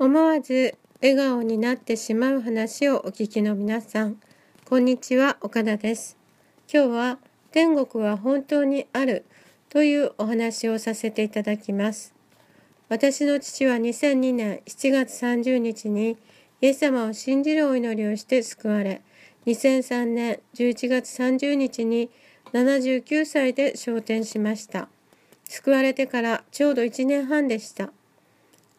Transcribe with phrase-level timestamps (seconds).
[0.00, 4.20] 思わず笑顔になってしまう話をお聞きの皆さん、
[4.64, 6.16] こんにちは、岡田です。
[6.72, 7.18] 今日は
[7.50, 9.24] 天国は本当にある
[9.68, 12.14] というお話をさせていただきます。
[12.88, 16.16] 私の父は2002年7月30日に
[16.60, 19.02] イエス様を信じるお祈りをして救われ、
[19.46, 22.08] 2003年11月30日に
[22.52, 24.88] 79歳で昇天しました。
[25.48, 27.90] 救われてからちょうど1年半でした。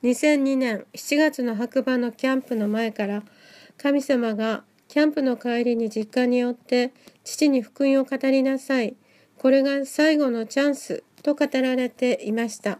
[0.01, 3.21] 2002年7月の白馬のキャンプの前から
[3.77, 6.93] 神様がキャンプの帰りに実家に寄って
[7.25, 8.95] 父に福音を語りなさい。
[9.37, 12.79] これが最後のチャンスと語られていました。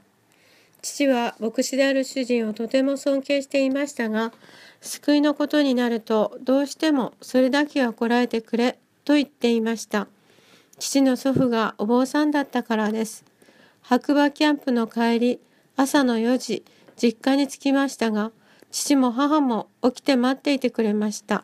[0.81, 4.31] 父は牧師である主人をとても尊敬していましたが、
[4.79, 10.07] 救いのことになるとどうしてもそれだけはこらえてくれと言っていました。
[10.79, 13.25] 父の祖父がお坊さんだったからです。
[13.81, 15.39] 白馬キャンプの帰り、
[15.75, 16.63] 朝の4時、
[17.01, 18.31] 実家に着きましたが、
[18.71, 21.43] 父も母も起きて待っていてくれました。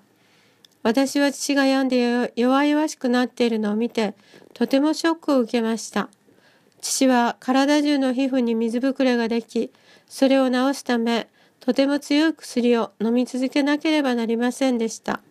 [0.83, 4.13] 私は父が病んで弱々しくなっているのを見て、
[4.53, 6.09] とてもショックを受けました。
[6.81, 9.71] 父は体中の皮膚に水ぶくれができ、
[10.07, 11.27] それを治すため、
[11.59, 15.21] とても強い薬を飲み続けなければなりませんでした。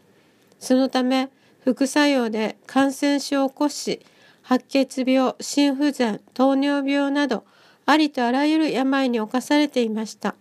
[0.58, 1.30] そのため、
[1.62, 4.00] 副作用で感染症を起こし、
[4.42, 7.44] 白血病、心不全、糖尿病など
[7.86, 10.34] ありとあらゆる病に侵されていました。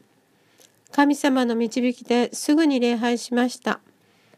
[0.91, 3.79] 神様の導きですぐに礼拝しました。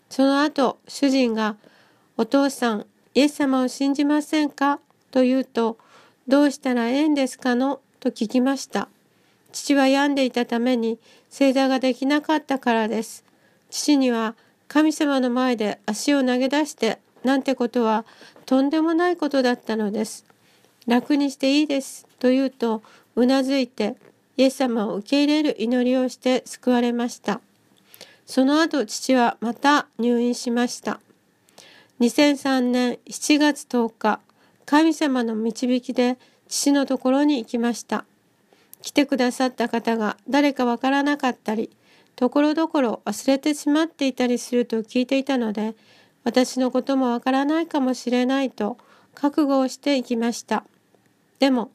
[0.09, 1.57] その後、主人が、
[2.17, 4.79] お父さん、イエス様を信じませんか
[5.11, 5.77] と言うと、
[6.27, 7.81] どうしたらええんですかの？
[7.99, 8.87] と聞きました。
[9.51, 13.23] 父は病んでいたために正座ができなかったからです。
[13.69, 14.35] 父には
[14.67, 18.05] 神様の前で足を投げ出してなんてことは
[18.45, 20.25] とんでもないことだったのです。
[20.87, 22.83] 楽にしていいですと言うと
[23.15, 23.95] うなずいて
[24.37, 27.41] イエス様を受け入れる祈りをして救われました。
[28.25, 30.99] その後父はまた入院しました。
[32.01, 34.19] 2003年7月10日、
[34.65, 38.05] 神様の導きで父のところに行きました。
[38.81, 41.69] 来てくださった方が誰かわからなかったり、
[42.15, 45.75] ところどころ忘れてしまっていたりすると聞いていたので、
[46.23, 48.77] 私のこともわからないかもしれないと
[49.13, 50.65] 覚悟をして行きました。
[51.45, 51.69] でも、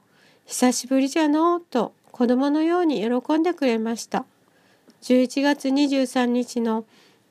[0.47, 4.25] 久しぶりじゃのうと子供のように喜んでくれました。
[5.03, 6.85] 11月23日の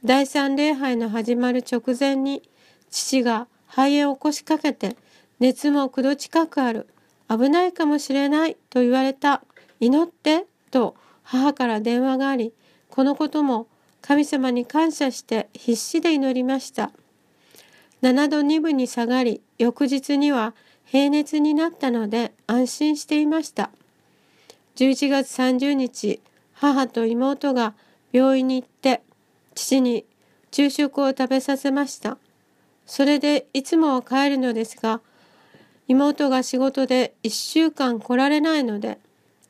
[0.05, 2.41] 第三礼拝の始まる直前に
[2.89, 4.95] 父が肺炎を起こしかけて
[5.41, 6.87] 熱も9度近くある。
[7.29, 9.43] 危ないかもしれないと言われた。
[9.81, 12.53] 祈ってと母から電話があり
[12.89, 13.67] このことも
[14.01, 16.91] 神様に感謝して必死で祈りました。
[18.01, 20.55] 7度2分に下がり翌日には
[20.91, 23.69] 平熱になったので安心していました。
[24.75, 26.19] 11月30日、
[26.53, 27.75] 母と妹が
[28.11, 29.03] 病院に行って
[29.53, 30.03] 父に
[30.51, 32.17] 昼食を食べさせました。
[32.87, 35.01] それでいつもは帰るのですが、
[35.87, 38.97] 妹が仕事で1週間来られないので、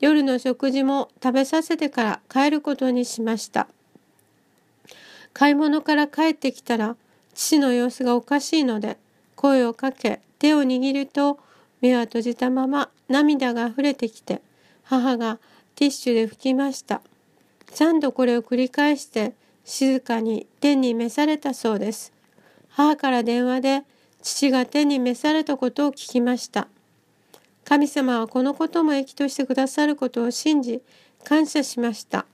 [0.01, 3.67] 夜の食事も食べさせてから帰ることにしました。
[5.31, 6.97] 買い物から帰ってきたら、
[7.33, 8.97] 父の様子がおかしいので、
[9.35, 11.39] 声をかけ、手を握ると
[11.81, 14.41] 目は閉じたまま涙が溢れてきて
[14.83, 15.39] 母が
[15.75, 17.01] ティッシュで拭きました。
[17.73, 19.33] 3度これを繰り返して
[19.63, 22.11] 静かに天に召されたそうです。
[22.69, 23.83] 母から電話で
[24.22, 26.67] 父が天に召されたことを聞きました。
[27.66, 30.81] 神様はこのことも益としてくださることを信じ
[31.23, 32.25] 感謝しました。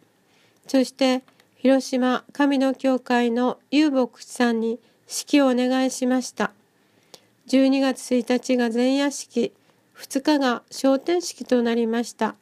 [0.68, 1.24] そして
[1.58, 6.52] 広島神の教会の遊牧さんに指揮をお願いしました。
[7.48, 9.54] 12月1日が前夜式、
[9.96, 12.36] 2日が昇天式となりました。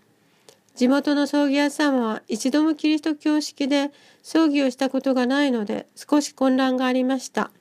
[0.75, 3.91] 地元の葬儀屋さんは一度もキリスト教式で
[4.24, 7.52] 葬儀をしたことがないので少し混乱がありました。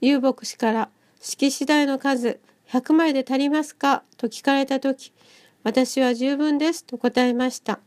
[0.00, 0.88] 遊牧師から
[1.20, 5.12] 式次第の数100枚で足りますかと聞かれた時、
[5.62, 7.78] 私は十分ですと答えました。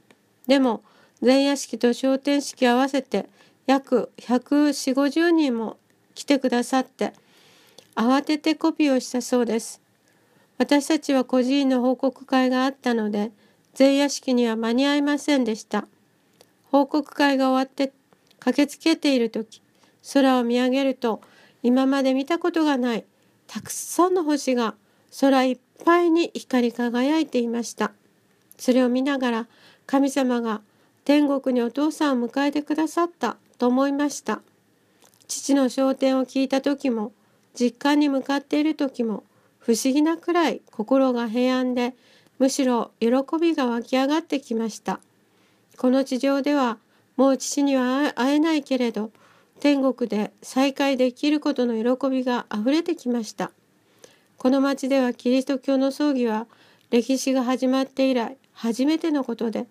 [0.48, 0.84] でも
[1.22, 3.28] 前夜式と昇天式合わせて
[3.68, 5.78] 約140、50人も
[6.16, 7.14] 来てくださって、
[7.96, 9.82] 慌ててコピーをしたそうです。
[10.58, 13.32] 私たちは孤児院の報告会があったので、
[13.78, 15.88] 前夜式には間に合いませんでした。
[16.72, 17.94] 報告会が終わって
[18.40, 19.62] 駆けつけている時、
[20.14, 21.22] 空を見上げると、
[21.64, 23.06] 今まで見たことがない
[23.48, 24.76] たくさんの星が
[25.20, 27.92] 空いっぱいに光り輝いていました。
[28.58, 29.48] それを見ながら
[29.86, 30.62] 神様が
[31.04, 34.42] 天国にお父さんを迎えてくださったと思いました。
[35.28, 37.12] 父の昇天を聞いた時も
[37.54, 39.24] 実家に向かっている時も
[39.60, 41.94] 不思議なくらい心が平安で
[42.38, 43.10] むしろ喜
[43.40, 45.00] びが湧き上がってきました。
[45.80, 46.78] この地上では
[47.16, 49.12] もう父には会えないけれど
[49.62, 53.52] 天国で再会できることの喜びがあふれてきました
[54.38, 56.48] この町ではキリスト教の葬儀は
[56.92, 59.68] 歴史が始まって以来初めてのことで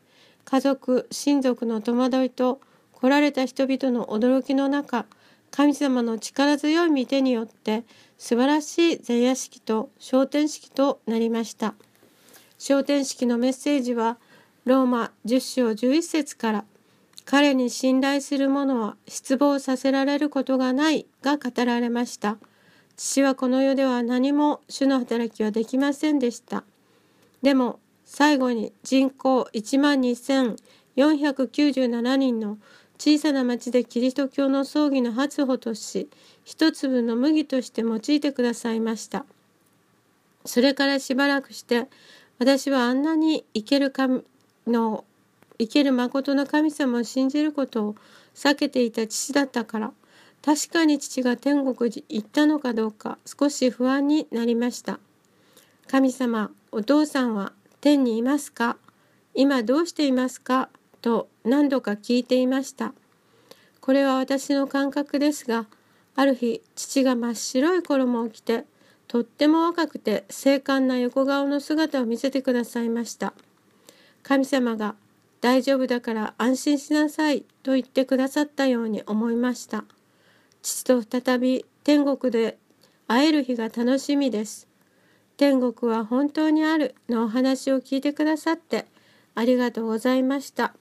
[0.46, 2.60] 家族親族の戸惑いと
[2.92, 5.04] 来られた人々の驚きの中
[5.50, 7.84] 神様の力強い御手によって
[8.16, 11.74] 素晴らしい前夜式と昇天式となりました。
[12.58, 14.18] 昇天式のメッセージは
[14.64, 16.64] ローマ10章11節から
[17.24, 22.38] 彼に信頼する者は失望させられることがないが語られました。
[22.96, 26.64] 父はこの世では何も主の働きはできませんでした。
[27.42, 32.58] でも最後に人口1万2497人の
[32.98, 36.08] 小さな町でキリスト教の葬儀の初歩とし
[36.44, 39.24] 一粒の麦として用いてくださいました。
[40.44, 41.86] それからしばらくして
[42.38, 44.22] 私はあんなに生ける神
[44.66, 45.04] の
[45.58, 47.96] 生ける誠の神様を信じることを
[48.34, 49.92] 避けていた父だったから
[50.44, 55.00] 確かに父が天国に行ったのかどうか少し不安になりました。
[55.88, 58.76] 神様お父さんは天にいますか？
[59.34, 60.68] 今どうしていますか？
[61.00, 62.92] と何度か聞いていました。
[63.80, 65.66] これは私の感覚ですが
[66.14, 68.64] ある日父が真っ白い衣を着て
[69.06, 73.32] とっても若くて精悍な横顔の姿を見せてくださいました。
[74.22, 74.94] 神様が
[75.40, 79.84] 大丈夫だから安心しなさいと言ってくださったように思いました。
[80.62, 82.58] 父と再び天国で
[83.06, 84.68] 会える日が楽しみです。
[85.38, 88.86] 天国は本当にあるのお話を聞いてくださって
[89.34, 90.74] ありがとうございました。